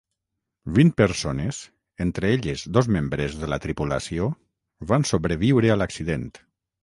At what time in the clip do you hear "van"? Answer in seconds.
4.93-5.05